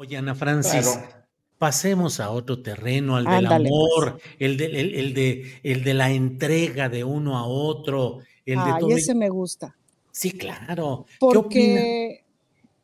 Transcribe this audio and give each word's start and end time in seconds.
Oye, 0.00 0.16
Ana 0.16 0.36
Francis, 0.36 0.96
pasemos 1.58 2.20
a 2.20 2.30
otro 2.30 2.62
terreno, 2.62 3.16
al 3.16 3.24
del 3.24 3.46
amor, 3.46 4.20
el, 4.38 4.56
de, 4.56 4.66
el, 4.66 5.12
de, 5.12 5.60
el 5.64 5.82
de 5.82 5.94
la 5.94 6.12
entrega 6.12 6.88
de 6.88 7.02
uno 7.02 7.36
a 7.36 7.44
otro. 7.44 8.20
El 8.46 8.60
Ay, 8.60 8.74
de 8.74 8.78
todo 8.78 8.90
ese 8.96 9.12
me 9.16 9.28
gusta. 9.28 9.76
Sí, 10.12 10.30
claro. 10.30 11.06
Porque, 11.18 12.24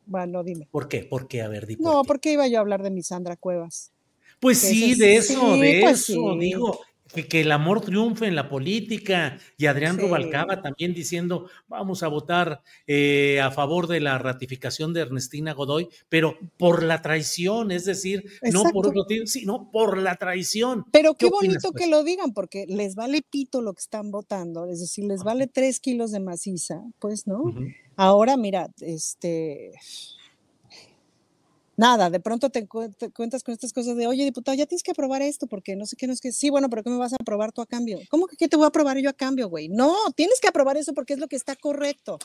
bueno, 0.05 0.43
dime. 0.43 0.67
¿Por 0.69 0.89
qué? 0.89 1.05
¿Por 1.05 1.29
qué? 1.29 1.41
A 1.41 1.47
ver, 1.47 1.65
di 1.65 1.77
No, 1.77 2.01
qué. 2.01 2.07
porque 2.07 2.33
iba 2.33 2.49
yo 2.49 2.57
a 2.57 2.61
hablar 2.61 2.83
de 2.83 2.91
mi 2.91 3.01
Sandra 3.01 3.37
Cuevas. 3.37 3.93
Pues 4.41 4.57
sí, 4.59 4.91
ese 4.91 5.05
de 5.05 5.21
sí, 5.21 5.33
eso, 5.33 5.55
de 5.55 5.79
pues 5.83 6.09
eso, 6.09 6.33
sí. 6.33 6.39
digo, 6.39 6.79
que, 7.15 7.27
que 7.27 7.41
el 7.41 7.51
amor 7.51 7.81
triunfe 7.81 8.27
en 8.27 8.35
la 8.35 8.49
política 8.49 9.39
y 9.57 9.65
Adrián 9.65 9.95
Sí. 9.95 10.01
Rubalcaba 10.01 10.61
también 10.61 10.93
diciendo 10.93 11.47
vamos 11.67 12.03
a 12.03 12.07
votar 12.07 12.61
eh, 12.87 13.39
a 13.41 13.51
favor 13.51 13.87
de 13.87 13.99
la 13.99 14.17
ratificación 14.17 14.93
de 14.93 15.01
Ernestina 15.01 15.53
Godoy, 15.53 15.89
pero 16.09 16.37
por 16.57 16.83
la 16.83 17.01
traición, 17.01 17.71
es 17.71 17.85
decir, 17.85 18.25
no 18.51 18.63
por 18.63 18.87
otro 18.87 19.01
motivo, 19.01 19.25
sino 19.27 19.69
por 19.71 19.97
la 19.97 20.15
traición. 20.15 20.85
Pero 20.91 21.15
qué, 21.15 21.27
opinas, 21.27 21.41
bonito 21.41 21.71
pues? 21.71 21.83
que 21.83 21.89
lo 21.89 22.03
digan, 22.03 22.33
porque 22.33 22.65
les 22.67 22.95
vale 22.95 23.21
pito 23.21 23.61
lo 23.61 23.73
que 23.73 23.81
están 23.81 24.11
votando, 24.11 24.67
es 24.67 24.79
decir, 24.79 25.05
les 25.05 25.23
vale 25.23 25.47
tres 25.47 25.79
kilos 25.79 26.11
de 26.11 26.19
maciza, 26.19 26.81
pues, 26.99 27.27
¿no? 27.27 27.53
Ahora, 27.95 28.37
mira, 28.37 28.69
este. 28.81 29.71
Nada, 31.77 32.09
de 32.09 32.19
pronto 32.19 32.49
te, 32.49 32.67
cuentas 32.67 33.43
con 33.43 33.53
estas 33.53 33.73
cosas 33.73 33.97
de, 33.97 34.07
oye, 34.07 34.23
diputado, 34.23 34.55
ya 34.55 34.65
tienes 34.65 34.81
que 34.83 34.91
aprobar 34.91 35.21
esto, 35.21 35.45
porque 35.47 35.75
no 35.75 35.85
sé 35.85 35.95
qué, 35.97 36.07
no 36.07 36.15
sé 36.15 36.21
qué. 36.21 36.31
Sí, 36.31 36.49
bueno, 36.49 36.69
pero 36.69 36.83
¿qué 36.83 36.89
me 36.89 36.97
vas 36.97 37.13
a 37.13 37.17
aprobar 37.19 37.51
tú 37.51 37.61
a 37.61 37.65
cambio? 37.65 37.99
¿Cómo 38.09 38.27
que 38.27 38.37
qué 38.37 38.47
te 38.47 38.55
voy 38.55 38.63
a 38.65 38.67
aprobar 38.69 38.97
yo 38.97 39.09
a 39.09 39.13
cambio, 39.13 39.49
güey? 39.49 39.67
No, 39.67 39.93
tienes 40.15 40.39
que 40.39 40.47
aprobar 40.47 40.77
eso 40.77 40.93
porque 40.93 41.13
es 41.13 41.19
lo 41.19 41.27
que 41.27 41.35
está 41.35 41.55
correcto. 41.55 42.17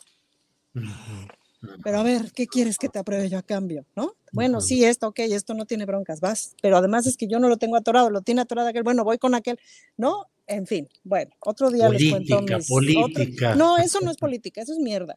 Pero 1.82 1.98
a 1.98 2.02
ver, 2.02 2.32
¿qué 2.32 2.46
quieres 2.46 2.78
que 2.78 2.88
te 2.88 2.98
apruebe 2.98 3.28
yo 3.28 3.38
a 3.38 3.42
cambio? 3.42 3.84
¿No? 3.96 4.14
Bueno, 4.32 4.60
sí, 4.60 4.84
esto, 4.84 5.08
ok, 5.08 5.18
esto 5.20 5.54
no 5.54 5.66
tiene 5.66 5.84
broncas, 5.84 6.20
vas. 6.20 6.54
Pero 6.62 6.76
además 6.76 7.06
es 7.06 7.16
que 7.16 7.26
yo 7.26 7.38
no 7.38 7.48
lo 7.48 7.56
tengo 7.56 7.76
atorado, 7.76 8.10
lo 8.10 8.22
tiene 8.22 8.40
atorado 8.42 8.68
aquel, 8.68 8.82
bueno, 8.82 9.04
voy 9.04 9.18
con 9.18 9.34
aquel, 9.34 9.58
¿no? 9.96 10.26
En 10.46 10.66
fin, 10.66 10.88
bueno, 11.04 11.30
otro 11.40 11.70
día 11.70 11.88
les 11.88 12.10
cuento 12.10 12.36
Política, 12.36 12.56
mis... 12.56 12.70
otro- 12.70 13.14
política. 13.14 13.54
No, 13.54 13.76
eso 13.78 14.00
no 14.00 14.10
es 14.10 14.16
política, 14.16 14.62
eso 14.62 14.72
es 14.72 14.78
mierda. 14.78 15.16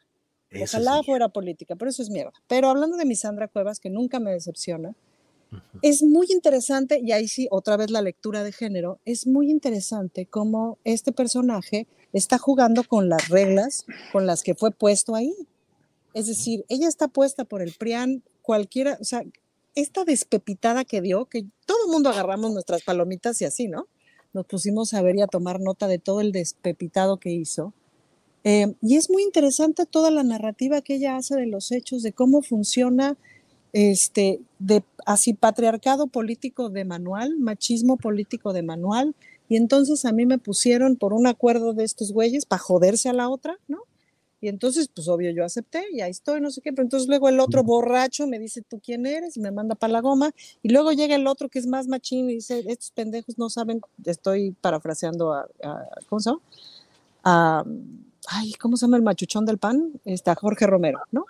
Eso 0.53 0.77
Ojalá 0.77 0.99
sí. 0.99 1.05
fuera 1.05 1.29
política, 1.29 1.75
pero 1.75 1.89
eso 1.89 2.01
es 2.01 2.09
mierda. 2.09 2.33
Pero 2.47 2.69
hablando 2.69 2.97
de 2.97 3.05
mi 3.05 3.15
Sandra 3.15 3.47
Cuevas, 3.47 3.79
que 3.79 3.89
nunca 3.89 4.19
me 4.19 4.31
decepciona, 4.31 4.95
es 5.81 6.01
muy 6.01 6.27
interesante, 6.31 6.99
y 7.03 7.11
ahí 7.11 7.27
sí, 7.27 7.47
otra 7.51 7.77
vez 7.77 7.91
la 7.91 8.01
lectura 8.01 8.43
de 8.43 8.51
género, 8.51 8.99
es 9.05 9.27
muy 9.27 9.51
interesante 9.51 10.25
cómo 10.25 10.77
este 10.83 11.11
personaje 11.11 11.87
está 12.11 12.37
jugando 12.37 12.83
con 12.83 13.09
las 13.09 13.29
reglas 13.29 13.85
con 14.11 14.25
las 14.25 14.43
que 14.43 14.55
fue 14.55 14.71
puesto 14.71 15.15
ahí. 15.15 15.33
Es 16.13 16.27
decir, 16.27 16.65
ella 16.69 16.87
está 16.87 17.07
puesta 17.07 17.43
por 17.43 17.61
el 17.61 17.73
PRIAN, 17.73 18.23
cualquiera, 18.41 18.97
o 19.01 19.03
sea, 19.03 19.23
esta 19.75 20.05
despepitada 20.05 20.85
que 20.85 21.01
dio, 21.01 21.25
que 21.25 21.45
todo 21.65 21.85
el 21.85 21.91
mundo 21.91 22.09
agarramos 22.09 22.51
nuestras 22.53 22.83
palomitas 22.83 23.41
y 23.41 23.45
así, 23.45 23.67
¿no? 23.67 23.87
Nos 24.33 24.45
pusimos 24.45 24.93
a 24.93 25.01
ver 25.01 25.15
y 25.15 25.21
a 25.21 25.27
tomar 25.27 25.59
nota 25.59 25.87
de 25.87 25.99
todo 25.99 26.21
el 26.21 26.31
despepitado 26.31 27.17
que 27.17 27.31
hizo. 27.31 27.73
Eh, 28.43 28.73
y 28.81 28.97
es 28.97 29.09
muy 29.09 29.23
interesante 29.23 29.85
toda 29.85 30.11
la 30.11 30.23
narrativa 30.23 30.81
que 30.81 30.95
ella 30.95 31.15
hace 31.15 31.35
de 31.35 31.45
los 31.47 31.71
hechos, 31.71 32.03
de 32.03 32.11
cómo 32.13 32.41
funciona 32.41 33.15
este, 33.71 34.41
de 34.59 34.83
así 35.05 35.33
patriarcado 35.33 36.07
político 36.07 36.69
de 36.69 36.85
manual, 36.85 37.37
machismo 37.39 37.97
político 37.97 38.53
de 38.53 38.63
manual. 38.63 39.15
Y 39.49 39.57
entonces 39.57 40.05
a 40.05 40.11
mí 40.11 40.25
me 40.25 40.37
pusieron 40.39 40.95
por 40.95 41.13
un 41.13 41.27
acuerdo 41.27 41.73
de 41.73 41.83
estos 41.83 42.11
güeyes 42.11 42.45
para 42.45 42.59
joderse 42.59 43.09
a 43.09 43.13
la 43.13 43.29
otra, 43.29 43.57
¿no? 43.67 43.79
Y 44.41 44.49
entonces, 44.49 44.89
pues 44.93 45.07
obvio, 45.07 45.31
yo 45.31 45.45
acepté 45.45 45.85
y 45.93 46.01
ahí 46.01 46.11
estoy, 46.11 46.41
no 46.41 46.51
sé 46.51 46.59
qué, 46.59 46.73
pero 46.73 46.83
entonces 46.83 47.07
luego 47.07 47.29
el 47.29 47.39
otro 47.39 47.63
borracho 47.63 48.27
me 48.27 48.39
dice, 48.39 48.61
¿tú 48.61 48.81
quién 48.83 49.05
eres? 49.05 49.37
Y 49.37 49.39
me 49.39 49.51
manda 49.51 49.73
para 49.75 49.93
la 49.93 50.01
goma. 50.01 50.31
Y 50.61 50.67
luego 50.69 50.91
llega 50.91 51.15
el 51.15 51.27
otro 51.27 51.47
que 51.47 51.59
es 51.59 51.65
más 51.67 51.87
machín 51.87 52.29
y 52.29 52.35
dice, 52.35 52.61
estos 52.67 52.91
pendejos 52.91 53.37
no 53.37 53.49
saben, 53.49 53.79
estoy 54.03 54.51
parafraseando 54.59 55.31
a, 55.31 55.47
a- 55.63 55.87
¿cómo 56.09 56.19
se 56.19 56.29
llama? 56.31 56.41
A, 57.23 57.63
ay, 58.29 58.53
¿cómo 58.53 58.77
se 58.77 58.85
llama 58.85 58.97
el 58.97 59.03
machuchón 59.03 59.45
del 59.45 59.57
pan? 59.57 59.99
Está 60.05 60.35
Jorge 60.35 60.67
Romero, 60.67 60.99
¿no? 61.11 61.25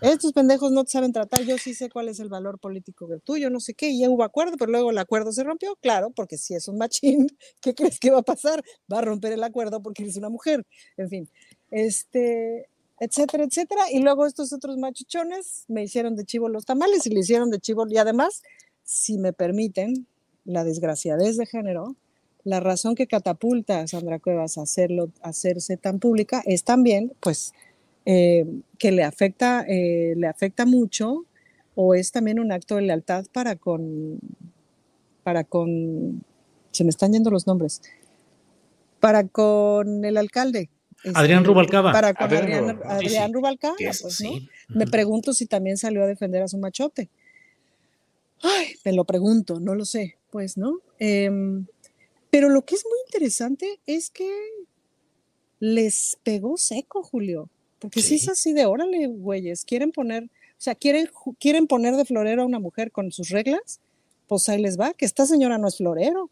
Estos 0.00 0.32
pendejos 0.32 0.72
no 0.72 0.84
te 0.84 0.90
saben 0.90 1.12
tratar, 1.12 1.42
yo 1.42 1.58
sí 1.58 1.74
sé 1.74 1.90
cuál 1.90 2.08
es 2.08 2.20
el 2.20 2.28
valor 2.28 2.58
político 2.58 3.06
del 3.06 3.20
tuyo, 3.20 3.50
no 3.50 3.60
sé 3.60 3.74
qué, 3.74 3.90
y 3.90 4.00
ya 4.00 4.10
hubo 4.10 4.24
acuerdo, 4.24 4.56
pero 4.58 4.70
luego 4.70 4.90
el 4.90 4.98
acuerdo 4.98 5.32
se 5.32 5.44
rompió, 5.44 5.76
claro, 5.76 6.10
porque 6.10 6.38
si 6.38 6.54
es 6.54 6.68
un 6.68 6.78
machín, 6.78 7.28
¿qué 7.60 7.74
crees 7.74 7.98
que 7.98 8.10
va 8.10 8.18
a 8.18 8.22
pasar? 8.22 8.62
Va 8.92 8.98
a 8.98 9.02
romper 9.02 9.32
el 9.32 9.42
acuerdo 9.42 9.82
porque 9.82 10.02
eres 10.02 10.16
una 10.16 10.28
mujer, 10.28 10.66
en 10.96 11.08
fin, 11.08 11.28
este, 11.70 12.68
etcétera, 12.98 13.44
etcétera, 13.44 13.82
y 13.90 14.00
luego 14.00 14.26
estos 14.26 14.52
otros 14.52 14.76
machuchones 14.76 15.64
me 15.68 15.82
hicieron 15.82 16.16
de 16.16 16.24
chivo 16.24 16.48
los 16.48 16.64
tamales 16.64 17.06
y 17.06 17.10
le 17.10 17.20
hicieron 17.20 17.50
de 17.50 17.60
chivo, 17.60 17.86
y 17.88 17.98
además, 17.98 18.42
si 18.82 19.18
me 19.18 19.32
permiten, 19.32 20.06
la 20.44 20.64
desgraciadez 20.64 21.36
de 21.36 21.46
género, 21.46 21.96
la 22.44 22.60
razón 22.60 22.94
que 22.94 23.06
catapulta 23.06 23.80
a 23.80 23.86
Sandra 23.86 24.18
Cuevas 24.18 24.58
a 24.58 24.62
hacerlo, 24.62 25.10
a 25.22 25.30
hacerse 25.30 25.76
tan 25.76 25.98
pública 25.98 26.42
es 26.46 26.64
también, 26.64 27.12
pues, 27.20 27.52
eh, 28.06 28.46
que 28.78 28.92
le 28.92 29.04
afecta, 29.04 29.64
eh, 29.68 30.14
le 30.16 30.26
afecta 30.26 30.64
mucho 30.64 31.26
o 31.74 31.94
es 31.94 32.12
también 32.12 32.40
un 32.40 32.52
acto 32.52 32.76
de 32.76 32.82
lealtad 32.82 33.26
para 33.32 33.56
con, 33.56 34.18
para 35.22 35.44
con, 35.44 36.24
se 36.70 36.84
me 36.84 36.90
están 36.90 37.12
yendo 37.12 37.30
los 37.30 37.46
nombres, 37.46 37.82
para 39.00 39.26
con 39.26 40.04
el 40.04 40.16
alcalde. 40.16 40.70
Adrián 41.14 41.38
este, 41.40 41.48
Rubalcaba. 41.48 41.92
Para 41.92 42.12
con 42.12 42.24
Adrián, 42.24 43.32
Rubalcaba, 43.32 43.76
pues, 43.76 44.20
¿no? 44.22 44.30
Me 44.68 44.86
pregunto 44.86 45.32
si 45.32 45.46
también 45.46 45.76
salió 45.78 46.02
a 46.02 46.06
defender 46.06 46.42
a 46.42 46.48
su 46.48 46.58
machote. 46.58 47.08
Ay, 48.42 48.74
me 48.84 48.92
lo 48.92 49.04
pregunto, 49.04 49.60
no 49.60 49.74
lo 49.74 49.84
sé, 49.84 50.16
pues, 50.30 50.56
¿no? 50.56 50.78
Em, 50.98 51.66
pero 52.30 52.48
lo 52.48 52.64
que 52.64 52.74
es 52.74 52.84
muy 52.84 52.98
interesante 53.06 53.80
es 53.86 54.10
que 54.10 54.30
les 55.58 56.18
pegó 56.22 56.56
seco, 56.56 57.02
Julio. 57.02 57.48
Porque 57.78 58.02
si 58.02 58.16
es 58.16 58.28
así 58.28 58.52
de, 58.52 58.66
órale, 58.66 59.06
güeyes, 59.06 59.64
quieren 59.64 59.90
poner, 59.90 60.24
o 60.24 60.28
sea, 60.58 60.74
quieren, 60.74 61.08
quieren 61.38 61.66
poner 61.66 61.96
de 61.96 62.04
florero 62.04 62.42
a 62.42 62.46
una 62.46 62.58
mujer 62.58 62.92
con 62.92 63.10
sus 63.10 63.30
reglas, 63.30 63.80
pues 64.26 64.48
ahí 64.48 64.60
les 64.60 64.78
va, 64.78 64.92
que 64.92 65.06
esta 65.06 65.26
señora 65.26 65.58
no 65.58 65.66
es 65.66 65.78
florero. 65.78 66.30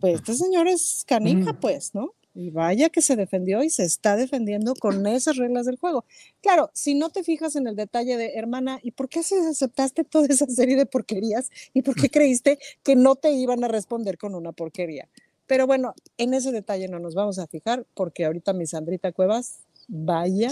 Pues 0.00 0.14
esta 0.14 0.32
señora 0.32 0.70
es 0.70 1.04
canija, 1.06 1.52
mm. 1.52 1.60
pues, 1.60 1.94
¿no? 1.94 2.14
Y 2.34 2.50
vaya 2.50 2.88
que 2.88 3.00
se 3.00 3.14
defendió 3.14 3.62
y 3.62 3.70
se 3.70 3.84
está 3.84 4.16
defendiendo 4.16 4.74
con 4.74 5.06
esas 5.06 5.36
reglas 5.36 5.66
del 5.66 5.78
juego. 5.78 6.04
Claro, 6.42 6.70
si 6.74 6.94
no 6.94 7.10
te 7.10 7.22
fijas 7.22 7.54
en 7.54 7.68
el 7.68 7.76
detalle 7.76 8.16
de, 8.16 8.34
hermana, 8.34 8.80
¿y 8.82 8.90
por 8.90 9.08
qué 9.08 9.20
aceptaste 9.20 10.02
toda 10.02 10.26
esa 10.26 10.46
serie 10.46 10.76
de 10.76 10.84
porquerías? 10.84 11.50
¿Y 11.72 11.82
por 11.82 11.94
qué 11.94 12.10
creíste 12.10 12.58
que 12.82 12.96
no 12.96 13.14
te 13.14 13.30
iban 13.30 13.62
a 13.62 13.68
responder 13.68 14.18
con 14.18 14.34
una 14.34 14.50
porquería? 14.50 15.08
Pero 15.46 15.66
bueno, 15.66 15.94
en 16.18 16.34
ese 16.34 16.50
detalle 16.50 16.88
no 16.88 16.98
nos 16.98 17.14
vamos 17.14 17.38
a 17.38 17.46
fijar 17.46 17.86
porque 17.94 18.24
ahorita 18.24 18.52
mi 18.52 18.66
Sandrita 18.66 19.12
Cuevas, 19.12 19.60
vaya 19.86 20.50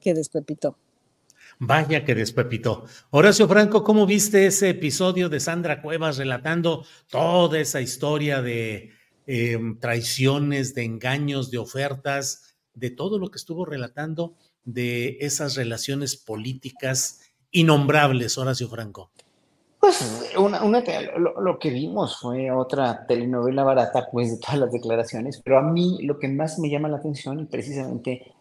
que 0.00 0.14
despepitó. 0.14 0.78
Vaya 1.58 2.04
que 2.04 2.14
despepitó. 2.14 2.84
Horacio 3.10 3.46
Franco, 3.48 3.84
¿cómo 3.84 4.06
viste 4.06 4.46
ese 4.46 4.70
episodio 4.70 5.28
de 5.28 5.40
Sandra 5.40 5.82
Cuevas 5.82 6.16
relatando 6.16 6.84
toda 7.08 7.58
esa 7.60 7.80
historia 7.80 8.42
de 8.42 8.90
Em, 9.26 9.78
traiciones, 9.78 10.74
de 10.74 10.82
engaños, 10.82 11.52
de 11.52 11.58
ofertas, 11.58 12.56
de 12.74 12.90
todo 12.90 13.20
lo 13.20 13.30
que 13.30 13.38
estuvo 13.38 13.64
relatando 13.64 14.34
de 14.64 15.18
esas 15.20 15.54
relaciones 15.54 16.16
políticas 16.16 17.20
innombrables, 17.52 18.36
Horacio 18.36 18.68
Franco. 18.68 19.10
Pues 19.78 20.32
una, 20.36 20.60
lo, 21.16 21.58
que 21.58 21.70
vimos 21.70 22.18
fue 22.20 22.50
otra 22.50 23.06
telenovela 23.06 23.62
barata, 23.62 24.08
pues, 24.10 24.32
de 24.32 24.38
todas 24.38 24.58
las 24.58 24.72
declaraciones, 24.72 25.40
pero 25.44 25.58
a 25.58 25.62
mí 25.62 25.98
lo 26.02 26.18
que 26.18 26.28
más 26.28 26.58
me 26.58 26.70
llama 26.70 26.88
la 26.88 26.96
atención, 26.96 27.38
y 27.40 27.44
precisamente 27.44 28.32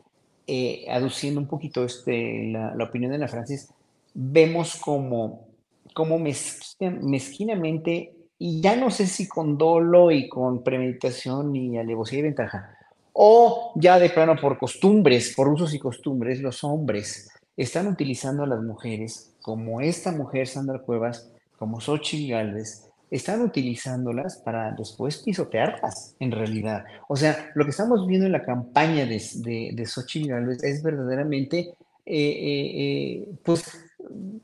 eh, 0.47 0.85
aduciendo 0.89 1.39
un 1.39 1.47
poquito 1.47 1.83
este, 1.83 2.51
la, 2.51 2.83
opinión 2.83 3.11
de 3.11 3.19
la 3.19 3.27
Francis, 3.27 3.69
vemos 4.13 4.77
como, 4.77 5.47
como 5.93 6.19
mezquinamente 6.19 8.15
y 8.43 8.59
ya 8.59 8.75
no 8.75 8.89
sé 8.89 9.05
si 9.05 9.27
con 9.27 9.55
dolo 9.55 10.09
y 10.09 10.27
con 10.27 10.63
premeditación 10.63 11.55
y 11.55 11.77
alevosía 11.77 12.17
y 12.17 12.23
ventaja, 12.23 12.75
o 13.13 13.71
ya 13.75 13.99
de 13.99 14.09
plano 14.09 14.35
por 14.35 14.57
costumbres, 14.57 15.35
por 15.35 15.47
usos 15.47 15.75
y 15.75 15.79
costumbres, 15.79 16.41
los 16.41 16.63
hombres 16.63 17.29
están 17.55 17.85
utilizando 17.85 18.41
a 18.41 18.47
las 18.47 18.63
mujeres, 18.63 19.35
como 19.43 19.79
esta 19.79 20.11
mujer 20.11 20.47
Sandra 20.47 20.79
Cuevas, 20.79 21.29
como 21.59 21.79
Xochitl 21.79 22.31
Galvez, 22.31 22.89
están 23.11 23.43
utilizándolas 23.43 24.37
para 24.37 24.71
después 24.71 25.19
pisotearlas, 25.19 26.15
en 26.19 26.31
realidad. 26.31 26.85
O 27.09 27.15
sea, 27.15 27.51
lo 27.53 27.63
que 27.63 27.69
estamos 27.69 28.07
viendo 28.07 28.25
en 28.25 28.31
la 28.31 28.43
campaña 28.43 29.05
de, 29.05 29.21
de, 29.35 29.69
de 29.71 29.83
es 29.83 30.81
verdaderamente, 30.81 31.75
eh, 32.07 32.15
eh, 32.15 32.71
eh, 32.73 33.27
pues, 33.43 33.85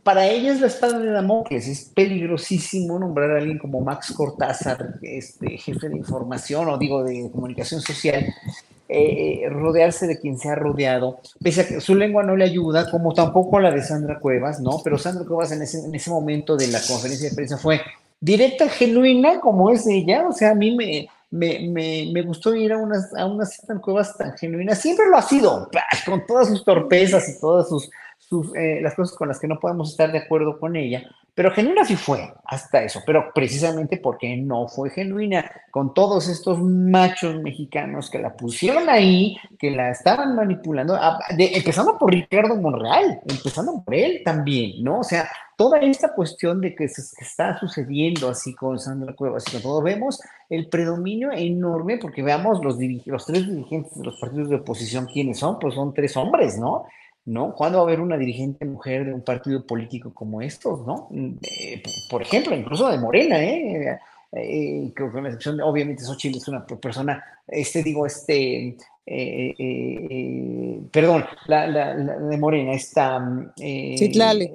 para 0.07 0.25
ella 0.25 0.53
es 0.53 0.61
la 0.61 0.67
espada 0.67 0.99
de 0.99 1.11
Damocles, 1.11 1.67
es 1.67 1.91
peligrosísimo 1.93 2.97
nombrar 2.97 3.31
a 3.31 3.39
alguien 3.39 3.57
como 3.57 3.81
Max 3.81 4.13
Cortázar, 4.13 4.99
este, 5.01 5.57
jefe 5.57 5.89
de 5.89 5.97
información 5.97 6.69
o 6.69 6.77
digo 6.77 7.03
de 7.03 7.29
comunicación 7.29 7.81
social, 7.81 8.33
eh, 8.87 9.41
rodearse 9.49 10.07
de 10.07 10.17
quien 10.17 10.37
se 10.39 10.47
ha 10.47 10.55
rodeado, 10.55 11.19
pese 11.43 11.59
a 11.59 11.67
que 11.67 11.81
su 11.81 11.93
lengua 11.93 12.23
no 12.23 12.37
le 12.37 12.45
ayuda, 12.45 12.89
como 12.89 13.13
tampoco 13.13 13.59
la 13.59 13.69
de 13.69 13.83
Sandra 13.83 14.17
Cuevas, 14.21 14.61
¿no? 14.61 14.79
Pero 14.81 14.97
Sandra 14.97 15.25
Cuevas 15.25 15.51
en 15.51 15.63
ese, 15.63 15.79
en 15.79 15.93
ese 15.93 16.09
momento 16.09 16.55
de 16.55 16.67
la 16.67 16.79
conferencia 16.87 17.29
de 17.29 17.35
prensa 17.35 17.57
fue 17.57 17.81
directa, 18.21 18.69
genuina, 18.69 19.41
como 19.41 19.71
es 19.71 19.85
ella, 19.87 20.25
o 20.25 20.31
sea, 20.31 20.51
a 20.51 20.55
mí 20.55 20.73
me, 20.73 21.09
me, 21.31 21.69
me, 22.13 22.21
gustó 22.21 22.55
ir 22.55 22.71
a 22.71 22.77
unas, 22.77 23.13
a 23.13 23.25
unas 23.25 23.57
Sandra 23.57 23.81
Cuevas 23.81 24.15
tan 24.15 24.37
genuinas, 24.37 24.79
siempre 24.79 25.09
lo 25.09 25.17
ha 25.17 25.21
sido, 25.21 25.69
con 26.05 26.25
todas 26.25 26.47
sus 26.47 26.63
torpezas 26.63 27.27
y 27.27 27.41
todas 27.41 27.67
sus 27.67 27.89
eh, 28.55 28.79
las 28.81 28.95
cosas 28.95 29.15
con 29.17 29.27
las 29.27 29.39
que 29.39 29.47
no 29.47 29.59
podemos 29.59 29.91
estar 29.91 30.11
de 30.11 30.19
acuerdo 30.19 30.59
con 30.59 30.75
ella, 30.75 31.03
pero 31.37 31.51
genuina 31.51 31.85
sí 31.85 31.95
fue 31.95 32.33
hasta 32.45 32.81
eso, 32.81 33.01
pero 33.05 33.31
precisamente 33.31 33.97
porque 33.97 34.35
no 34.37 34.67
fue 34.67 34.89
genuina 34.89 35.49
con 35.69 35.93
todos 35.93 36.27
estos 36.29 36.59
machos 36.59 37.39
mexicanos 37.43 38.09
que 38.09 38.17
la 38.17 38.35
pusieron 38.35 38.89
ahí, 38.89 39.37
que 39.59 39.69
la 39.69 39.91
estaban 39.91 40.35
manipulando, 40.35 40.97
empezando 41.37 41.95
por 41.99 42.11
Ricardo 42.11 42.55
Monreal, 42.55 43.21
empezando 43.29 43.83
por 43.85 43.93
él 43.93 44.23
también, 44.25 44.83
¿no? 44.83 45.01
O 45.01 45.03
sea, 45.03 45.29
toda 45.55 45.77
esta 45.77 46.13
cuestión 46.15 46.59
de 46.59 46.73
que, 46.73 46.87
se, 46.87 47.01
está 47.21 47.59
sucediendo 47.59 48.29
así 48.29 48.55
con 48.55 48.79
Sandra 48.79 49.15
Cuevas 49.15 49.43
y 49.47 49.51
con 49.51 49.61
todo, 49.61 49.81
vemos 49.83 50.19
el 50.49 50.69
predominio 50.69 51.31
enorme, 51.31 51.99
porque 51.99 52.23
veamos 52.23 52.63
los, 52.63 52.79
los 53.05 53.25
tres 53.27 53.47
dirigentes 53.47 53.95
de 53.95 54.05
los 54.05 54.19
partidos 54.19 54.49
de 54.49 54.55
oposición, 54.55 55.05
¿quiénes 55.05 55.37
son? 55.37 55.59
Pues 55.59 55.75
son 55.75 55.93
tres 55.93 56.17
hombres, 56.17 56.57
¿no? 56.57 56.87
¿No? 57.27 57.53
¿Cuándo 57.53 57.79
va 57.79 57.83
a 57.83 57.87
haber 57.87 57.99
una 57.99 58.17
dirigente 58.17 58.65
mujer 58.65 59.05
de 59.05 59.13
un 59.13 59.21
partido 59.21 59.61
político 59.65 60.13
como 60.13 60.41
estos, 60.41 60.87
¿no? 60.87 61.09
Eh, 61.41 61.83
por 62.09 62.21
ejemplo, 62.21 62.55
incluso 62.55 62.87
de 62.87 62.97
Morena, 62.97 63.43
¿eh? 63.43 63.99
eh 64.31 64.93
con 64.97 65.21
la 65.21 65.29
excepción 65.29 65.57
de, 65.57 65.63
obviamente, 65.63 66.03
Xochitl 66.03 66.37
es 66.37 66.47
una 66.47 66.65
persona, 66.65 67.21
este, 67.45 67.83
digo, 67.83 68.05
este, 68.05 68.77
eh, 69.05 70.79
perdón, 70.89 71.25
la, 71.47 71.95
de 71.95 72.37
Morena, 72.37 72.71
esta... 72.71 73.21
Citlali. 73.57 74.49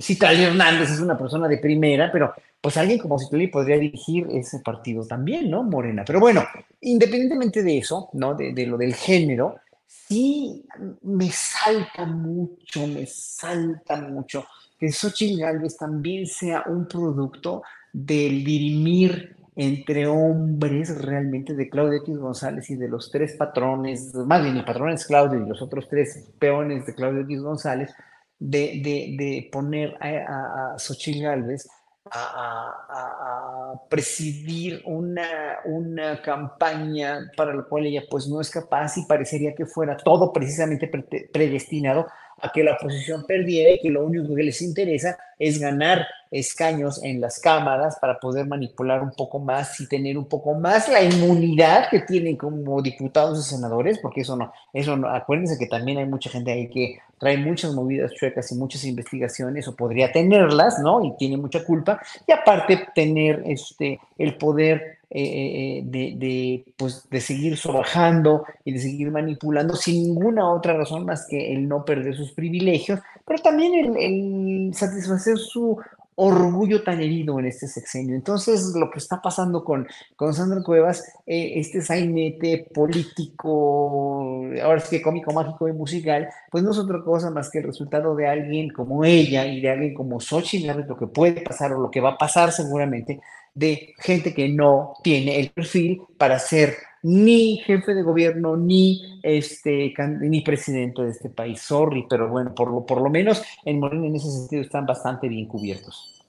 Citlali 0.00 0.44
Hernández 0.44 0.90
es 0.90 1.00
una 1.00 1.18
persona 1.18 1.46
de 1.46 1.58
primera, 1.58 2.10
pero 2.10 2.32
pues 2.58 2.78
alguien 2.78 2.98
como 2.98 3.18
Citlali 3.18 3.48
podría 3.48 3.76
dirigir 3.76 4.26
ese 4.30 4.60
partido 4.60 5.06
también, 5.06 5.50
¿no? 5.50 5.62
Morena. 5.62 6.04
Pero 6.06 6.20
bueno, 6.20 6.42
independientemente 6.80 7.62
de 7.62 7.76
eso, 7.76 8.08
¿no? 8.14 8.34
De, 8.34 8.54
de 8.54 8.66
lo 8.66 8.78
del 8.78 8.94
género, 8.94 9.56
sí 9.88 10.64
me 11.02 11.30
salta 11.30 12.04
mucho, 12.04 12.86
me 12.86 13.06
salta 13.06 13.96
mucho 14.02 14.44
que 14.78 14.92
Xochitl 14.92 15.40
Galvez 15.40 15.76
también 15.76 16.26
sea 16.26 16.64
un 16.66 16.86
producto 16.86 17.62
del 17.92 18.44
dirimir 18.44 19.34
entre 19.56 20.06
hombres 20.06 21.02
realmente 21.02 21.54
de 21.54 21.68
Claudio 21.68 21.98
X 21.98 22.16
González 22.16 22.70
y 22.70 22.76
de 22.76 22.88
los 22.88 23.10
tres 23.10 23.34
patrones, 23.36 24.14
más 24.14 24.42
bien 24.42 24.56
el 24.56 24.64
patrón 24.64 24.90
es 24.90 25.04
Claudio 25.04 25.44
y 25.44 25.48
los 25.48 25.60
otros 25.60 25.88
tres 25.88 26.30
peones 26.38 26.86
de 26.86 26.94
Claudio 26.94 27.22
X 27.22 27.42
González, 27.42 27.92
de, 28.38 28.80
de, 29.18 29.48
poner 29.50 29.96
a, 30.00 30.74
a 30.74 30.76
Galvez 31.20 31.68
a, 32.12 33.80
presidir 33.88 34.82
una, 34.84 35.58
una 35.64 36.20
campaña 36.22 37.30
para 37.36 37.54
la 37.54 37.62
cual 37.64 37.86
ella 37.86 38.02
pues 38.10 38.28
no 38.28 38.40
es 38.40 38.50
capaz 38.50 38.96
y 38.98 39.06
parecería 39.06 39.54
que 39.54 39.66
fuera 39.66 39.96
todo 39.96 40.32
precisamente 40.32 40.90
predestinado 41.32 42.06
a 42.40 42.52
que 42.52 42.62
la 42.62 42.74
oposición 42.74 43.24
perdiera 43.26 43.72
y 43.72 43.80
que 43.80 43.90
lo 43.90 44.04
único 44.04 44.34
que 44.34 44.42
les 44.42 44.62
interesa 44.62 45.18
es 45.38 45.58
ganar 45.58 46.06
escaños 46.30 47.02
en 47.02 47.20
las 47.20 47.40
cámaras 47.40 47.98
para 48.00 48.18
poder 48.18 48.46
manipular 48.46 49.02
un 49.02 49.12
poco 49.12 49.38
más 49.38 49.80
y 49.80 49.88
tener 49.88 50.18
un 50.18 50.26
poco 50.26 50.54
más 50.54 50.88
la 50.88 51.02
inmunidad 51.02 51.88
que 51.90 52.00
tienen 52.00 52.36
como 52.36 52.82
diputados 52.82 53.38
y 53.38 53.48
senadores, 53.48 53.98
porque 53.98 54.20
eso 54.22 54.36
no, 54.36 54.52
eso 54.72 54.96
no, 54.96 55.08
acuérdense 55.08 55.58
que 55.58 55.66
también 55.66 55.98
hay 55.98 56.06
mucha 56.06 56.28
gente 56.30 56.52
ahí 56.52 56.68
que 56.68 56.98
trae 57.18 57.36
muchas 57.36 57.72
movidas 57.72 58.12
chuecas 58.14 58.52
y 58.52 58.54
muchas 58.56 58.84
investigaciones, 58.84 59.66
o 59.68 59.74
podría 59.74 60.12
tenerlas, 60.12 60.78
¿no? 60.80 61.04
Y 61.04 61.16
tiene 61.16 61.36
mucha 61.36 61.64
culpa, 61.64 62.00
y 62.26 62.32
aparte 62.32 62.88
tener 62.94 63.42
este, 63.46 63.98
el 64.18 64.36
poder 64.36 64.97
eh, 65.10 65.82
de, 65.84 66.14
de, 66.16 66.64
pues, 66.76 67.08
de 67.10 67.20
seguir 67.20 67.56
sobajando 67.56 68.44
y 68.64 68.72
de 68.72 68.78
seguir 68.78 69.10
manipulando 69.10 69.74
sin 69.74 70.02
ninguna 70.02 70.50
otra 70.50 70.74
razón 70.76 71.06
más 71.06 71.26
que 71.28 71.54
el 71.54 71.66
no 71.66 71.84
perder 71.84 72.14
sus 72.14 72.32
privilegios, 72.32 73.00
pero 73.26 73.42
también 73.42 73.96
el 73.96 74.74
satisfacer 74.74 75.38
su 75.38 75.78
orgullo 76.20 76.82
tan 76.82 77.00
herido 77.00 77.38
en 77.38 77.46
este 77.46 77.68
sexenio. 77.68 78.16
Entonces, 78.16 78.74
lo 78.74 78.90
que 78.90 78.98
está 78.98 79.22
pasando 79.22 79.62
con, 79.62 79.86
con 80.16 80.34
Sandra 80.34 80.64
Cuevas, 80.64 81.04
eh, 81.26 81.52
este 81.54 81.80
sainete 81.80 82.66
político, 82.74 84.42
ahora 84.60 84.80
sí 84.80 84.96
que 84.96 85.02
cómico, 85.02 85.32
mágico 85.32 85.68
y 85.68 85.72
musical, 85.72 86.28
pues 86.50 86.64
no 86.64 86.72
es 86.72 86.78
otra 86.78 87.04
cosa 87.04 87.30
más 87.30 87.48
que 87.50 87.58
el 87.58 87.66
resultado 87.66 88.16
de 88.16 88.26
alguien 88.26 88.70
como 88.70 89.04
ella 89.04 89.46
y 89.46 89.60
de 89.60 89.70
alguien 89.70 89.94
como 89.94 90.18
Xochitl, 90.18 90.88
lo 90.88 90.96
que 90.96 91.06
puede 91.06 91.40
pasar 91.42 91.72
o 91.72 91.80
lo 91.80 91.88
que 91.88 92.00
va 92.00 92.10
a 92.10 92.18
pasar 92.18 92.50
seguramente, 92.50 93.20
de 93.54 93.94
gente 93.98 94.34
que 94.34 94.48
no 94.48 94.94
tiene 95.04 95.38
el 95.38 95.50
perfil 95.50 96.02
para 96.18 96.40
ser 96.40 96.74
ni 97.02 97.58
jefe 97.58 97.94
de 97.94 98.02
gobierno, 98.02 98.56
ni, 98.56 99.20
este, 99.22 99.94
ni 100.20 100.40
presidente 100.42 101.02
de 101.02 101.10
este 101.10 101.30
país. 101.30 101.60
Sorry, 101.60 102.06
pero 102.08 102.28
bueno, 102.28 102.54
por 102.54 102.70
lo, 102.70 102.84
por 102.84 103.00
lo 103.00 103.10
menos 103.10 103.42
en 103.64 103.80
Morena 103.80 104.06
en 104.06 104.16
ese 104.16 104.30
sentido 104.30 104.62
están 104.62 104.86
bastante 104.86 105.28
bien 105.28 105.46
cubiertos. 105.46 106.24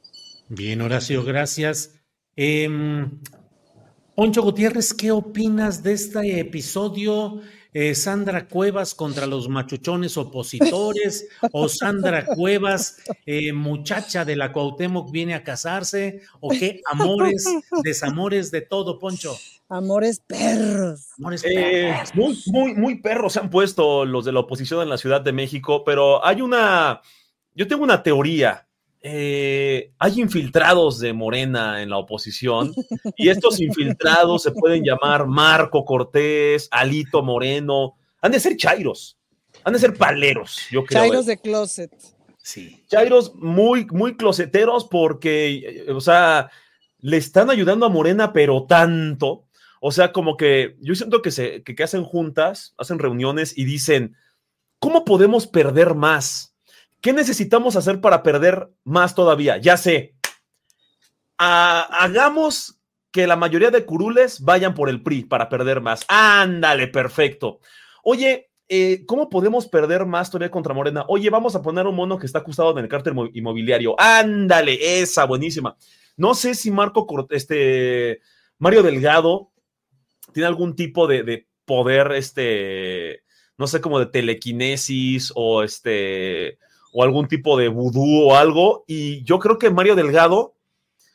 Bien, 0.49 0.81
Horacio, 0.81 1.23
gracias. 1.23 1.95
Poncho 4.15 4.41
Gutiérrez, 4.41 4.93
¿qué 4.93 5.11
opinas 5.11 5.83
de 5.83 5.93
este 5.93 6.39
episodio? 6.39 7.41
Eh, 7.71 7.93
Sandra 7.93 8.47
Cuevas 8.47 8.95
contra 8.95 9.27
los 9.27 9.47
machuchones 9.47 10.17
opositores, 10.17 11.27
o 11.51 11.69
Sandra 11.69 12.25
Cuevas, 12.25 12.97
eh, 13.27 13.53
muchacha 13.53 14.25
de 14.25 14.35
la 14.35 14.51
Cuauhtémoc, 14.51 15.11
viene 15.11 15.35
a 15.35 15.43
casarse, 15.43 16.21
o 16.39 16.49
qué 16.49 16.81
amores, 16.89 17.45
desamores 17.83 18.49
de 18.49 18.61
todo, 18.61 18.97
Poncho. 18.97 19.35
Amores 19.69 20.19
perros. 20.19 21.09
Amores 21.19 21.43
eh, 21.45 21.93
perros. 21.93 22.15
muy, 22.15 22.43
muy, 22.47 22.73
muy 22.73 23.01
perros 23.01 23.33
se 23.33 23.39
han 23.39 23.51
puesto 23.51 24.03
los 24.03 24.25
de 24.25 24.31
la 24.31 24.39
oposición 24.39 24.81
en 24.81 24.89
la 24.89 24.97
Ciudad 24.97 25.21
de 25.21 25.31
México, 25.31 25.83
pero 25.83 26.25
hay 26.25 26.41
una, 26.41 27.01
yo 27.53 27.67
tengo 27.67 27.83
una 27.83 28.01
teoría. 28.01 28.68
Eh, 29.01 29.94
hay 29.98 30.20
infiltrados 30.20 31.00
de 31.00 31.13
Morena 31.13 31.82
en 31.82 31.89
la 31.89 31.98
oposición 31.98 32.74
y 33.15 33.29
estos 33.29 33.62
infiltrados 33.62 34.44
se 34.44 34.51
pueden 34.51 34.84
llamar 34.84 35.25
Marco 35.25 35.86
Cortés, 35.86 36.68
Alito 36.70 37.24
Moreno, 37.24 37.96
han 38.22 38.34
de 38.34 38.41
ser 38.41 38.58
chairos, 38.58 39.18
han 39.63 39.74
de 39.74 39.79
ser 39.79 39.94
paleros, 39.94 40.68
yo 40.70 40.84
creo. 40.84 41.03
Chairos 41.03 41.25
de 41.25 41.38
closet. 41.38 41.91
Sí. 42.41 42.84
Chairos 42.88 43.36
muy, 43.36 43.86
muy 43.86 44.18
closeteros 44.18 44.86
porque, 44.86 45.86
o 45.94 46.01
sea, 46.01 46.50
le 47.00 47.18
están 47.18 47.50
ayudando 47.50 47.86
a 47.86 47.89
Morena, 47.89 48.34
pero 48.34 48.65
tanto. 48.65 49.46
O 49.82 49.91
sea, 49.91 50.12
como 50.12 50.36
que 50.36 50.75
yo 50.82 50.94
siento 50.96 51.22
que, 51.22 51.32
se, 51.32 51.63
que 51.63 51.84
hacen 51.84 52.03
juntas, 52.03 52.74
hacen 52.77 53.00
reuniones 53.00 53.58
y 53.58 53.63
dicen, 53.63 54.18
¿cómo 54.79 55.06
podemos 55.06 55.48
perder 55.48 55.96
más? 55.96 56.53
¿Qué 57.01 57.13
necesitamos 57.13 57.75
hacer 57.75 58.01
para 58.01 58.24
perder 58.24 58.70
más 58.84 59.15
todavía? 59.15 59.58
Ya 59.58 59.77
sé. 59.77 60.15
hagamos 61.38 62.79
que 63.12 63.25
la 63.25 63.36
mayoría 63.36 63.72
de 63.72 63.86
curules 63.86 64.41
vayan 64.41 64.74
por 64.74 64.89
el 64.89 65.01
PRI 65.01 65.24
para 65.24 65.50
perder 65.50 65.82
más. 65.82 66.06
Ándale, 66.08 66.88
perfecto. 66.88 67.60
Oye, 68.03 68.50
eh, 68.68 69.03
¿cómo 69.08 69.29
podemos 69.29 69.68
perder 69.68 70.06
más 70.06 70.29
todavía 70.29 70.51
contra 70.51 70.74
Morena? 70.74 71.06
Oye, 71.08 71.29
vamos 71.29 71.56
a 71.56 71.62
poner 71.62 71.88
un 71.88 71.96
mono 71.96 72.20
que 72.20 72.25
está 72.25 72.39
acusado 72.39 72.72
en 72.72 72.84
el 72.84 72.89
cártel 72.89 73.15
inmobiliario. 73.34 73.96
Ándale, 74.00 75.01
esa, 75.01 75.25
buenísima. 75.25 75.75
No 76.18 76.36
sé 76.36 76.53
si 76.53 76.70
Marco, 76.70 77.08
este, 77.32 78.22
Mario 78.60 78.84
Delgado 78.84 79.51
tiene 80.34 80.48
algún 80.48 80.75
tipo 80.75 81.08
de, 81.08 81.24
de 81.24 81.48
poder, 81.65 82.12
este, 82.12 83.24
no 83.58 83.65
sé, 83.68 83.82
como 83.82 84.00
de 84.00 84.06
telequinesis 84.06 85.32
o 85.34 85.63
este, 85.63 86.60
o 86.91 87.03
algún 87.03 87.27
tipo 87.27 87.58
de 87.58 87.67
vudú 87.67 88.29
o 88.29 88.36
algo. 88.36 88.84
Y 88.88 89.24
yo 89.24 89.39
creo 89.39 89.58
que 89.58 89.69
Mario 89.69 89.96
Delgado 89.96 90.55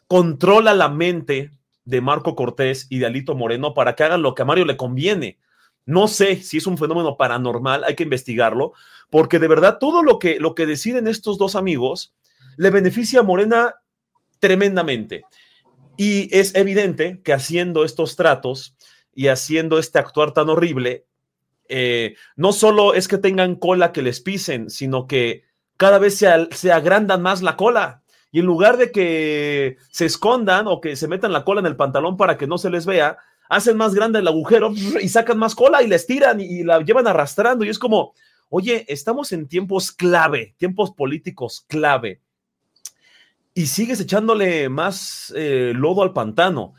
controla 0.07 0.75
la 0.75 0.88
mente 0.88 1.50
de 1.85 2.00
Marco 2.00 2.35
Cortés 2.35 2.87
y 2.90 2.99
de 2.99 3.07
Alito 3.07 3.35
Moreno 3.35 3.75
para 3.75 3.95
que 3.95 4.04
hagan 4.04 4.23
lo 4.23 4.35
que 4.35 4.43
a 4.43 4.47
Mario 4.47 4.64
le 4.64 4.76
conviene. 4.76 5.38
No 5.87 6.09
sé 6.09 6.37
si 6.37 6.59
es 6.59 6.66
un 6.66 6.78
fenómeno 6.78 7.16
paranormal, 7.16 7.85
hay 7.85 7.95
que 7.95 8.04
investigarlo, 8.04 8.73
porque 9.11 9.38
de 9.38 9.49
verdad 9.49 9.78
todo 9.78 10.02
lo 10.02 10.19
que, 10.19 10.40
lo 10.40 10.54
que 10.54 10.66
deciden 10.66 11.09
estos 11.09 11.37
dos 11.37 11.57
amigos 11.57 12.14
le 12.57 12.71
beneficia 12.71 13.21
a 13.21 13.25
Morena 13.25 13.75
tremendamente. 14.38 15.25
Y 15.97 16.35
es 16.37 16.54
evidente 16.54 17.21
que 17.23 17.33
haciendo 17.33 17.85
estos 17.85 18.16
tratos 18.16 18.75
y 19.14 19.28
haciendo 19.28 19.78
este 19.78 19.99
actuar 19.99 20.33
tan 20.33 20.49
horrible, 20.49 21.07
eh, 21.69 22.16
no 22.37 22.52
solo 22.52 22.95
es 22.95 23.07
que 23.07 23.19
tengan 23.19 23.57
cola 23.57 23.93
que 23.93 24.02
les 24.02 24.21
pisen, 24.21 24.71
sino 24.71 25.07
que 25.07 25.45
cada 25.76 25.99
vez 25.99 26.19
se, 26.19 26.73
agrandan 26.73 27.23
más 27.23 27.43
la 27.43 27.57
cola. 27.57 28.02
Y 28.31 28.40
en 28.40 28.47
lugar 28.47 28.76
de 28.76 28.90
que 28.90 29.76
se 29.90 30.07
escondan 30.07 30.66
o 30.66 30.81
que 30.81 30.97
se 30.97 31.09
metan 31.09 31.33
la 31.33 31.45
cola 31.45 31.61
en 31.61 31.66
el 31.66 31.76
pantalón 31.76 32.16
para 32.16 32.37
que 32.37 32.47
no 32.47 32.59
se 32.59 32.71
les 32.71 32.85
vea, 32.85 33.16
hacen 33.49 33.76
más 33.76 33.95
grande 33.95 34.19
el 34.19 34.28
agujero 34.28 34.73
y 35.00 35.09
sacan 35.09 35.38
más 35.38 35.54
cola 35.54 35.83
y 35.83 35.87
la 35.87 35.97
estiran 35.97 36.40
y, 36.40 36.64
la 36.64 36.81
llevan 36.81 37.07
arrastrando. 37.07 37.64
Y 37.64 37.69
es 37.69 37.78
como, 37.78 38.14
oye, 38.49 38.85
estamos 38.88 39.33
en 39.33 39.47
tiempos 39.47 39.93
clave, 39.93 40.54
tiempos 40.59 40.90
políticos 40.93 41.64
clave. 41.69 42.21
Y 43.54 43.66
sigues 43.66 44.00
echándole 44.00 44.69
más 44.69 45.33
eh, 45.37 45.73
lodo 45.75 46.02
al 46.02 46.12
pantano. 46.12 46.75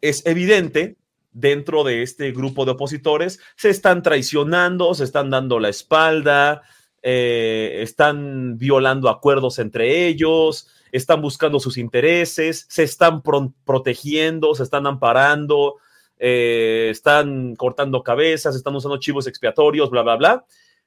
Es 0.00 0.26
evidente 0.26 0.96
dentro 1.36 1.84
de 1.84 2.02
este 2.02 2.32
grupo 2.32 2.64
de 2.64 2.72
opositores, 2.72 3.40
se 3.56 3.68
están 3.68 4.02
traicionando, 4.02 4.94
se 4.94 5.04
están 5.04 5.28
dando 5.28 5.60
la 5.60 5.68
espalda, 5.68 6.62
eh, 7.08 7.82
están 7.82 8.58
violando 8.58 9.08
acuerdos 9.08 9.60
entre 9.60 10.08
ellos, 10.08 10.66
están 10.90 11.22
buscando 11.22 11.60
sus 11.60 11.78
intereses, 11.78 12.66
se 12.68 12.82
están 12.82 13.22
protegiendo, 13.64 14.56
se 14.56 14.64
están 14.64 14.88
amparando, 14.88 15.76
eh, 16.18 16.88
están 16.90 17.54
cortando 17.54 18.02
cabezas, 18.02 18.56
están 18.56 18.74
usando 18.74 18.96
chivos 18.96 19.28
expiatorios, 19.28 19.88
bla, 19.88 20.02
bla, 20.02 20.16
bla. 20.16 20.46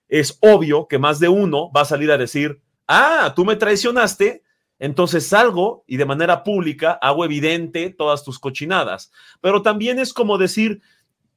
Es 0.09 0.37
obvio 0.41 0.89
que 0.89 0.99
más 0.99 1.19
de 1.21 1.29
uno 1.29 1.71
va 1.71 1.81
a 1.81 1.85
salir 1.85 2.11
a 2.11 2.17
decir, 2.17 2.59
ah, 2.85 3.31
tú 3.33 3.45
me 3.45 3.55
traicionaste, 3.55 4.43
entonces 4.77 5.25
salgo 5.25 5.85
y 5.87 5.95
de 5.95 6.05
manera 6.05 6.43
pública 6.43 6.99
hago 7.01 7.23
evidente 7.23 7.95
todas 7.97 8.25
tus 8.25 8.39
cochinadas. 8.39 9.09
Pero 9.39 9.61
también 9.61 9.99
es 9.99 10.11
como 10.11 10.37
decir, 10.37 10.81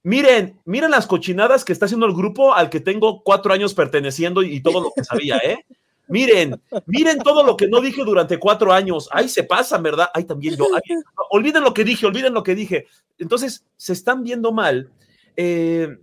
Miren, 0.05 0.59
miren 0.65 0.91
las 0.91 1.07
cochinadas 1.07 1.65
que 1.65 1.73
está 1.73 1.87
haciendo 1.87 2.07
el 2.07 2.15
grupo 2.15 2.55
al 2.55 2.71
que 2.71 2.81
tengo 2.81 3.23
cuatro 3.23 3.53
años 3.53 3.73
perteneciendo 3.73 4.43
y 4.43 4.61
todo 4.61 4.81
lo 4.81 4.93
que 4.95 5.05
sabía, 5.05 5.37
¿eh? 5.39 5.65
Miren, 6.09 6.61
miren 6.87 7.19
todo 7.21 7.45
lo 7.45 7.57
que 7.57 7.69
no 7.69 7.81
dije 7.81 8.03
durante 8.05 8.39
cuatro 8.39 8.73
años. 8.73 9.09
Ay, 9.13 9.29
se 9.29 9.45
pasa, 9.45 9.79
¿verdad? 9.79 10.09
Ay, 10.13 10.25
también 10.25 10.57
yo. 10.57 10.67
olviden 11.31 11.63
lo 11.63 11.73
que 11.73 11.85
dije, 11.85 12.05
olviden 12.05 12.35
lo 12.35 12.43
que 12.43 12.55
dije. 12.55 12.87
Entonces, 13.19 13.65
se 13.77 13.93
están 13.93 14.23
viendo 14.23 14.53
mal. 14.53 14.91
Eh, 15.37 15.97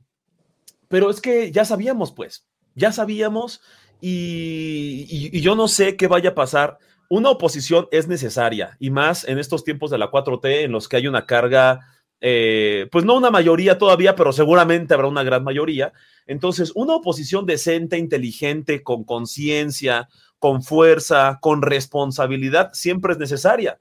pero 0.88 1.10
es 1.10 1.22
que 1.22 1.51
ya 1.51 1.65
sabíamos, 1.65 2.12
pues, 2.12 2.48
ya 2.74 2.91
sabíamos 2.91 3.62
y, 4.01 5.29
y 5.32 5.41
yo 5.41 5.56
no 5.56 5.68
sé 5.68 5.96
qué 5.98 6.08
vaya 6.08 6.32
a 6.32 6.36
pasar. 6.36 6.79
Una 7.10 7.29
oposición 7.29 7.88
es 7.91 8.08
necesaria 8.08 8.77
y 8.79 8.89
más 8.89 9.27
en 9.27 9.38
estos 9.38 9.63
tiempos 9.63 9.91
de 9.91 9.98
la 9.98 10.10
4T 10.10 10.63
en 10.63 10.72
los 10.72 10.88
que 10.88 10.98
hay 10.98 11.08
una 11.08 11.25
carga 11.25 11.82
eh, 12.22 12.88
pues 12.92 13.06
no 13.06 13.16
una 13.16 13.32
mayoría 13.32 13.78
todavía, 13.78 14.16
pero 14.16 14.34
seguramente 14.34 14.94
habrá 14.94 15.08
una 15.08 15.24
gran 15.24 15.44
mayoría. 15.44 15.94
Entonces, 16.28 16.72
una 16.76 16.96
oposición 16.96 17.46
decente, 17.46 17.98
inteligente, 17.98 18.84
con 18.84 19.04
conciencia, 19.04 20.10
con 20.38 20.62
fuerza, 20.62 21.40
con 21.42 21.62
responsabilidad, 21.62 22.72
siempre 22.74 23.14
es 23.14 23.20
necesaria. 23.20 23.80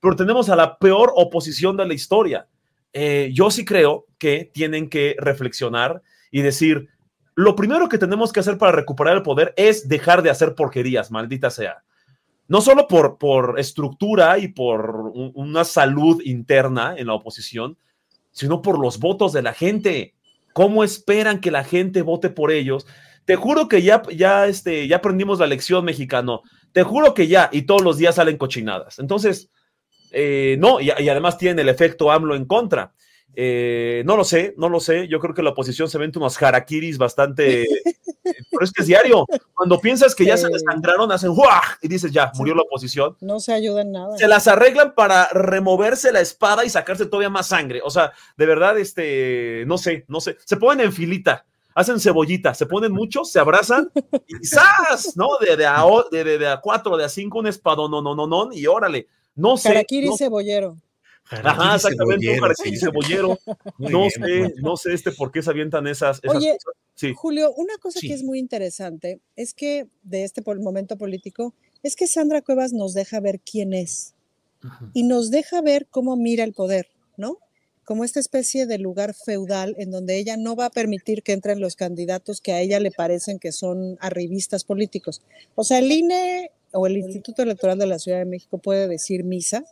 Pero 0.00 0.16
tenemos 0.16 0.48
a 0.48 0.56
la 0.56 0.78
peor 0.78 1.12
oposición 1.14 1.76
de 1.76 1.86
la 1.86 1.94
historia. 1.94 2.46
Eh, 2.92 3.30
yo 3.32 3.50
sí 3.50 3.64
creo 3.64 4.06
que 4.18 4.50
tienen 4.52 4.88
que 4.88 5.16
reflexionar 5.18 6.02
y 6.30 6.42
decir, 6.42 6.88
lo 7.34 7.54
primero 7.54 7.88
que 7.88 7.98
tenemos 7.98 8.32
que 8.32 8.40
hacer 8.40 8.58
para 8.58 8.72
recuperar 8.72 9.16
el 9.16 9.22
poder 9.22 9.52
es 9.56 9.88
dejar 9.88 10.22
de 10.22 10.30
hacer 10.30 10.54
porquerías, 10.54 11.10
maldita 11.10 11.50
sea 11.50 11.82
no 12.50 12.60
solo 12.60 12.88
por, 12.88 13.16
por 13.16 13.60
estructura 13.60 14.36
y 14.38 14.48
por 14.48 15.12
una 15.14 15.62
salud 15.62 16.20
interna 16.24 16.96
en 16.96 17.06
la 17.06 17.14
oposición, 17.14 17.78
sino 18.32 18.60
por 18.60 18.80
los 18.80 18.98
votos 18.98 19.32
de 19.32 19.40
la 19.40 19.54
gente. 19.54 20.14
¿Cómo 20.52 20.82
esperan 20.82 21.40
que 21.40 21.52
la 21.52 21.62
gente 21.62 22.02
vote 22.02 22.28
por 22.28 22.50
ellos? 22.50 22.88
Te 23.24 23.36
juro 23.36 23.68
que 23.68 23.82
ya, 23.82 24.02
ya, 24.12 24.48
este, 24.48 24.88
ya 24.88 24.96
aprendimos 24.96 25.38
la 25.38 25.46
lección 25.46 25.84
mexicano. 25.84 26.42
Te 26.72 26.82
juro 26.82 27.14
que 27.14 27.28
ya, 27.28 27.50
y 27.52 27.62
todos 27.62 27.82
los 27.82 27.98
días 27.98 28.16
salen 28.16 28.36
cochinadas. 28.36 28.98
Entonces, 28.98 29.52
eh, 30.10 30.56
no, 30.58 30.80
y, 30.80 30.90
además 30.90 31.38
tienen 31.38 31.60
el 31.60 31.68
efecto 31.68 32.10
AMLO 32.10 32.34
en 32.34 32.46
contra. 32.46 32.94
Eh, 33.36 34.02
no 34.06 34.16
lo 34.16 34.24
sé, 34.24 34.54
no 34.56 34.68
lo 34.68 34.80
sé. 34.80 35.08
Yo 35.08 35.20
creo 35.20 35.34
que 35.34 35.42
la 35.42 35.50
oposición 35.50 35.88
se 35.88 35.98
vende 35.98 36.18
unos 36.18 36.40
harakiris 36.40 36.98
bastante 36.98 37.66
pero 38.50 38.64
es 38.64 38.72
que 38.72 38.82
es 38.82 38.88
diario. 38.88 39.26
Cuando 39.54 39.80
piensas 39.80 40.14
que 40.14 40.24
ya 40.24 40.36
se 40.36 40.48
desangraron, 40.48 41.10
hacen 41.12 41.34
¡guau! 41.34 41.60
y 41.80 41.88
dices 41.88 42.12
ya, 42.12 42.32
murió 42.34 42.54
la 42.54 42.62
oposición. 42.62 43.16
No 43.20 43.40
se 43.40 43.52
ayuda 43.52 43.82
en 43.82 43.92
nada. 43.92 44.16
Se 44.16 44.28
las 44.28 44.46
arreglan 44.48 44.94
para 44.94 45.28
removerse 45.28 46.12
la 46.12 46.20
espada 46.20 46.64
y 46.64 46.70
sacarse 46.70 47.06
todavía 47.06 47.30
más 47.30 47.48
sangre. 47.48 47.80
O 47.84 47.90
sea, 47.90 48.12
de 48.36 48.46
verdad, 48.46 48.78
este, 48.78 49.64
no 49.66 49.78
sé, 49.78 50.04
no 50.08 50.20
sé. 50.20 50.36
Se 50.44 50.56
ponen 50.56 50.86
en 50.86 50.92
filita, 50.92 51.46
hacen 51.74 52.00
cebollita, 52.00 52.54
se 52.54 52.66
ponen 52.66 52.92
muchos, 52.92 53.30
se 53.30 53.40
abrazan 53.40 53.90
y 54.26 54.46
¡zas! 54.46 55.16
¿No? 55.16 55.38
De, 55.40 55.56
de, 55.56 55.66
a, 55.66 55.84
de, 56.10 56.38
de, 56.38 56.48
a 56.48 56.60
cuatro, 56.60 56.96
de 56.96 57.04
a 57.04 57.08
cinco, 57.08 57.38
un 57.38 57.46
espadón, 57.46 57.90
no, 57.90 58.02
no, 58.02 58.14
no, 58.14 58.26
no, 58.26 58.52
y 58.52 58.66
órale. 58.66 59.08
No 59.34 59.56
sé. 59.56 59.68
Karakiri 59.68 60.10
cebollero. 60.16 60.76
Ajá, 61.30 61.76
exactamente, 61.76 62.28
un 62.40 62.76
cebollero. 62.76 63.38
no 63.78 64.10
sé, 64.10 64.54
no 64.56 64.76
sé 64.76 64.94
este 64.94 65.12
por 65.12 65.30
qué 65.30 65.42
se 65.42 65.50
avientan 65.50 65.86
esas, 65.86 66.20
Oye, 66.26 66.56
Julio, 67.14 67.52
una 67.54 67.76
cosa 67.78 68.00
que 68.00 68.12
es 68.12 68.22
muy 68.22 68.38
interesante 68.38 69.20
es 69.36 69.54
que 69.54 69.86
de 70.02 70.24
este 70.24 70.42
momento 70.42 70.96
político 70.96 71.54
es 71.82 71.96
que 71.96 72.06
Sandra 72.06 72.42
Cuevas 72.42 72.72
nos 72.72 72.94
deja 72.94 73.20
ver 73.20 73.40
quién 73.40 73.72
es. 73.72 74.14
y 74.92 75.04
nos 75.04 75.30
deja 75.30 75.62
ver 75.62 75.86
cómo 75.88 76.16
mira 76.16 76.44
el 76.44 76.52
poder, 76.52 76.88
¿no? 77.16 77.38
Como 77.84 78.04
esta 78.04 78.20
especie 78.20 78.66
de 78.66 78.78
lugar 78.78 79.14
feudal 79.14 79.74
en 79.78 79.90
donde 79.90 80.18
ella 80.18 80.36
no 80.36 80.54
va 80.54 80.66
a 80.66 80.70
permitir 80.70 81.22
que 81.22 81.32
entren 81.32 81.60
los 81.60 81.76
candidatos 81.76 82.42
que 82.42 82.52
a 82.52 82.60
ella 82.60 82.78
le 82.78 82.90
parecen 82.90 83.38
que 83.38 83.52
son 83.52 83.96
arribistas 84.00 84.64
políticos. 84.64 85.22
O 85.54 85.64
sea, 85.64 85.78
el 85.78 85.90
INE 85.90 86.50
o 86.72 86.86
el 86.86 86.98
Instituto 86.98 87.42
Electoral 87.42 87.78
de 87.78 87.86
la 87.86 87.98
Ciudad 87.98 88.18
de 88.18 88.26
México 88.26 88.58
puede 88.58 88.86
decir 88.86 89.24
misa, 89.24 89.64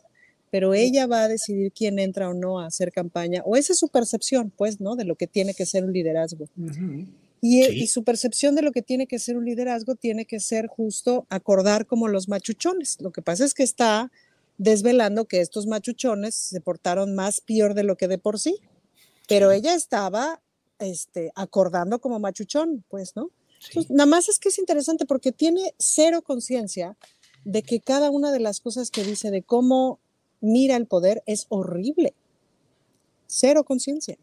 pero 0.51 0.73
ella 0.73 1.07
va 1.07 1.23
a 1.23 1.27
decidir 1.27 1.71
quién 1.71 1.99
entra 1.99 2.29
o 2.29 2.33
no 2.33 2.59
a 2.59 2.67
hacer 2.67 2.91
campaña, 2.91 3.41
o 3.45 3.55
esa 3.55 3.73
es 3.73 3.79
su 3.79 3.89
percepción, 3.89 4.51
pues, 4.55 4.79
¿no? 4.79 4.95
De 4.95 5.05
lo 5.05 5.15
que 5.15 5.27
tiene 5.27 5.53
que 5.53 5.65
ser 5.65 5.83
un 5.83 5.93
liderazgo. 5.93 6.45
y, 7.41 7.65
y, 7.65 7.87
su 7.87 8.03
percepción 8.03 8.55
de 8.55 8.61
lo 8.61 8.71
que 8.71 8.81
tiene 8.81 9.07
que 9.07 9.19
ser 9.19 9.37
un 9.37 9.45
liderazgo 9.45 9.95
tiene 9.95 10.25
que 10.25 10.39
ser 10.39 10.67
justo 10.67 11.25
acordar 11.29 11.85
como 11.85 12.07
los 12.07 12.27
machuchones. 12.27 12.97
Lo 12.99 13.11
que 13.11 13.21
pasa 13.21 13.45
es 13.45 13.53
que 13.53 13.63
está 13.63 14.11
desvelando 14.57 15.25
que 15.25 15.39
estos 15.39 15.67
machuchones 15.67 16.35
se 16.35 16.59
portaron 16.61 17.15
más 17.15 17.41
peor 17.41 17.73
de 17.73 17.83
lo 17.83 17.95
que 17.95 18.07
de 18.07 18.17
por 18.17 18.39
sí, 18.39 18.57
pero 19.27 19.51
ella 19.51 19.73
estaba 19.73 20.41
este, 20.79 21.31
acordando 21.35 21.99
como 21.99 22.19
machuchón, 22.19 22.83
pues, 22.89 23.15
¿no? 23.15 23.31
nada 23.89 24.05
más 24.05 24.29
es 24.29 24.39
que 24.39 24.49
es 24.49 24.57
interesante 24.57 25.05
porque 25.05 25.31
tiene 25.31 25.73
cero 25.77 26.21
conciencia 26.21 26.95
de 27.43 27.61
que 27.61 27.81
cada 27.81 28.09
una 28.09 28.31
de 28.31 28.39
las 28.39 28.59
cosas 28.59 28.89
que 28.89 29.03
dice 29.03 29.31
de 29.31 29.43
cómo 29.43 29.99
mira 30.41 30.75
el 30.75 30.87
poder 30.87 31.23
es 31.25 31.45
horrible. 31.49 32.13
Cero 33.27 33.63
conciencia. 33.63 34.17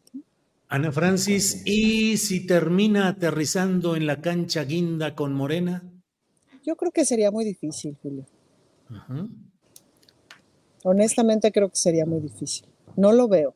Ana 0.69 0.91
Francis, 0.91 1.61
¿y 1.65 2.17
si 2.17 2.45
termina 2.45 3.07
aterrizando 3.07 3.95
en 3.95 4.05
la 4.05 4.19
cancha 4.21 4.65
guinda 4.65 5.15
con 5.15 5.33
Morena? 5.33 5.83
Yo 6.65 6.75
creo 6.75 6.91
que 6.91 7.05
sería 7.05 7.31
muy 7.31 7.45
difícil, 7.45 7.95
Julio. 8.01 8.25
Honestamente 10.83 11.51
creo 11.53 11.69
que 11.69 11.77
sería 11.77 12.05
muy 12.05 12.19
difícil. 12.19 12.67
No 12.97 13.13
lo 13.13 13.29
veo. 13.29 13.55